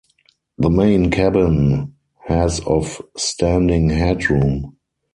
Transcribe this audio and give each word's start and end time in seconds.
The 0.57 0.71
main 0.71 1.11
cabin 1.11 1.93
has 2.25 2.59
of 2.61 3.03
standing 3.15 3.91
headroom. 3.91 4.77